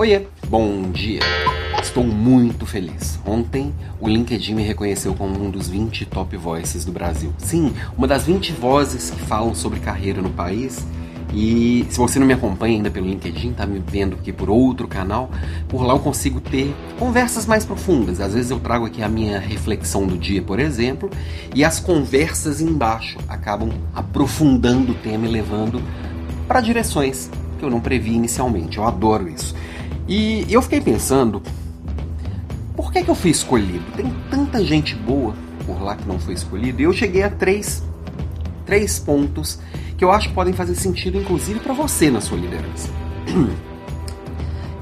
[0.00, 1.20] Oiê, bom dia.
[1.82, 3.20] Estou muito feliz.
[3.22, 7.34] Ontem o LinkedIn me reconheceu como um dos 20 top voices do Brasil.
[7.36, 10.86] Sim, uma das 20 vozes que falam sobre carreira no país.
[11.34, 14.88] E se você não me acompanha ainda pelo LinkedIn, tá me vendo aqui por outro
[14.88, 15.30] canal,
[15.68, 18.22] por lá eu consigo ter conversas mais profundas.
[18.22, 21.10] Às vezes eu trago aqui a minha reflexão do dia, por exemplo,
[21.54, 25.82] e as conversas embaixo acabam aprofundando o tema e levando
[26.48, 27.28] para direções
[27.58, 28.78] que eu não previ inicialmente.
[28.78, 29.54] Eu adoro isso.
[30.10, 31.40] E eu fiquei pensando,
[32.74, 33.84] por que, que eu fui escolhido?
[33.94, 36.80] Tem tanta gente boa por lá que não foi escolhido.
[36.82, 37.80] E eu cheguei a três,
[38.66, 39.60] três pontos
[39.96, 42.90] que eu acho que podem fazer sentido, inclusive, para você na sua liderança.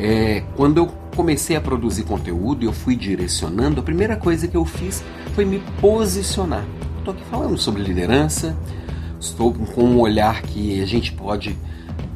[0.00, 0.86] É, quando eu
[1.16, 5.02] comecei a produzir conteúdo e eu fui direcionando, a primeira coisa que eu fiz
[5.34, 6.64] foi me posicionar.
[6.98, 8.56] Estou aqui falando sobre liderança,
[9.18, 11.58] estou com um olhar que a gente pode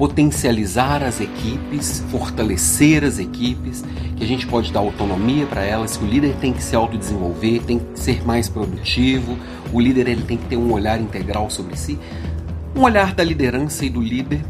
[0.03, 3.85] potencializar as equipes, fortalecer as equipes,
[4.17, 7.63] que a gente pode dar autonomia para elas, que o líder tem que se autodesenvolver,
[7.63, 9.39] tem que ser mais produtivo,
[9.73, 11.97] o líder ele tem que ter um olhar integral sobre si,
[12.75, 14.41] um olhar da liderança e do líder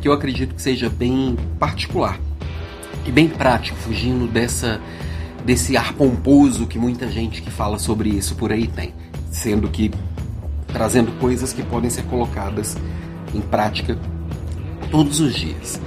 [0.00, 2.20] que eu acredito que seja bem particular
[3.04, 4.80] e bem prático, fugindo dessa
[5.44, 8.94] desse ar pomposo que muita gente que fala sobre isso por aí tem,
[9.32, 9.90] sendo que
[10.68, 12.76] trazendo coisas que podem ser colocadas
[13.34, 13.98] em prática
[14.92, 15.80] todos os dias.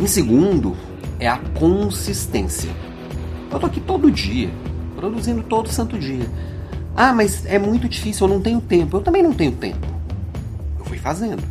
[0.00, 0.76] Em segundo,
[1.18, 2.70] é a consistência.
[3.50, 4.48] Eu tô aqui todo dia,
[4.96, 6.26] produzindo todo santo dia.
[6.96, 8.96] Ah, mas é muito difícil, eu não tenho tempo.
[8.96, 9.86] Eu também não tenho tempo.
[10.78, 11.42] Eu fui fazendo.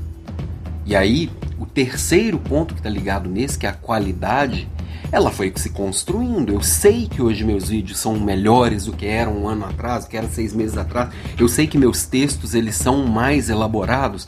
[0.85, 4.67] E aí, o terceiro ponto que está ligado nesse, que é a qualidade,
[5.11, 6.53] ela foi se construindo.
[6.53, 10.09] Eu sei que hoje meus vídeos são melhores do que eram um ano atrás, do
[10.09, 11.09] que eram seis meses atrás.
[11.37, 14.27] Eu sei que meus textos eles são mais elaborados.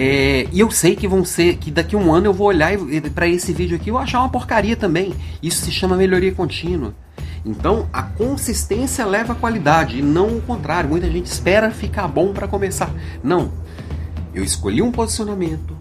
[0.00, 2.70] É, e eu sei que vão ser que daqui a um ano eu vou olhar
[3.12, 5.12] para esse vídeo aqui e vou achar uma porcaria também.
[5.42, 6.94] Isso se chama melhoria contínua.
[7.44, 10.88] Então a consistência leva a qualidade e não o contrário.
[10.88, 12.94] Muita gente espera ficar bom para começar.
[13.24, 13.50] Não.
[14.32, 15.76] Eu escolhi um posicionamento,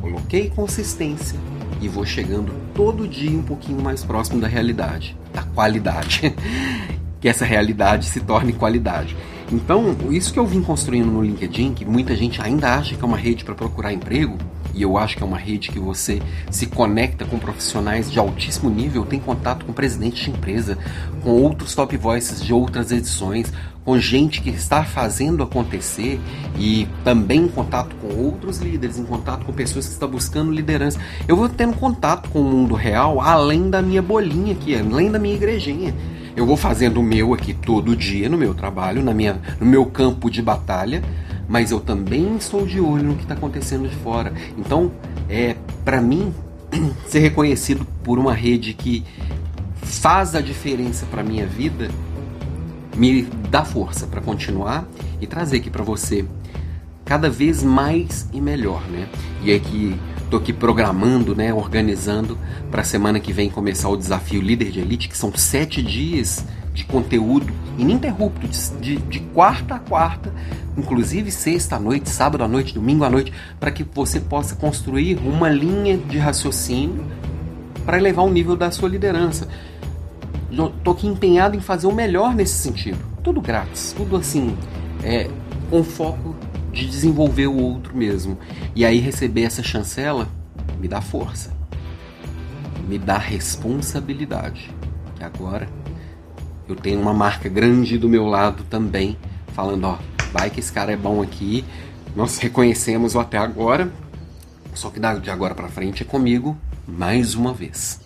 [0.00, 1.36] coloquei consistência
[1.80, 6.32] e vou chegando todo dia um pouquinho mais próximo da realidade, da qualidade.
[7.20, 9.16] que essa realidade se torne qualidade.
[9.50, 13.06] Então, isso que eu vim construindo no LinkedIn, que muita gente ainda acha que é
[13.06, 14.36] uma rede para procurar emprego,
[14.74, 16.20] e eu acho que é uma rede que você
[16.50, 20.76] se conecta com profissionais de altíssimo nível, tem contato com presidente de empresa,
[21.22, 23.50] com outros top voices de outras edições,
[23.86, 26.20] com gente que está fazendo acontecer
[26.58, 30.98] e também em contato com outros líderes, em contato com pessoas que estão buscando liderança.
[31.26, 35.18] Eu vou tendo contato com o mundo real além da minha bolinha aqui, além da
[35.18, 35.94] minha igrejinha.
[36.36, 39.86] Eu vou fazendo o meu aqui todo dia no meu trabalho, na minha, no meu
[39.86, 41.02] campo de batalha,
[41.48, 44.34] mas eu também estou de olho no que está acontecendo de fora.
[44.58, 44.92] Então,
[45.30, 46.34] é para mim
[47.08, 49.02] ser reconhecido por uma rede que
[49.82, 51.88] faz a diferença para minha vida
[52.96, 54.86] me dá força para continuar
[55.20, 56.24] e trazer aqui para você
[57.06, 59.08] cada vez mais e melhor, né?
[59.42, 62.36] E é que Tô aqui programando, né, organizando
[62.68, 66.44] para a semana que vem começar o desafio Líder de Elite, que são sete dias
[66.74, 68.48] de conteúdo ininterrupto,
[68.80, 70.34] de, de quarta a quarta,
[70.76, 75.16] inclusive sexta à noite, sábado à noite, domingo à noite, para que você possa construir
[75.18, 77.04] uma linha de raciocínio
[77.84, 79.46] para elevar o nível da sua liderança.
[80.50, 82.98] Estou aqui empenhado em fazer o melhor nesse sentido.
[83.22, 84.56] Tudo grátis, tudo assim,
[85.04, 85.30] é,
[85.70, 86.34] com foco
[86.76, 88.38] de desenvolver o outro mesmo.
[88.74, 90.28] E aí receber essa chancela
[90.78, 91.50] me dá força,
[92.86, 94.70] me dá responsabilidade.
[95.16, 95.68] Que agora
[96.68, 99.16] eu tenho uma marca grande do meu lado também,
[99.54, 99.98] falando: ó,
[100.32, 101.64] vai que esse cara é bom aqui,
[102.14, 103.90] nós reconhecemos o até agora,
[104.74, 106.56] só que de agora para frente é comigo
[106.86, 108.00] mais uma vez.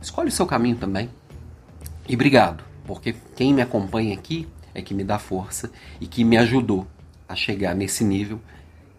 [0.00, 1.10] Escolhe o seu caminho também.
[2.08, 5.70] E obrigado, porque quem me acompanha aqui é que me dá força
[6.00, 6.86] e que me ajudou
[7.30, 8.40] a chegar nesse nível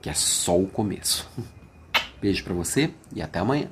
[0.02, 1.30] que é só o começo.
[2.22, 3.68] Beijo para você e até amanhã.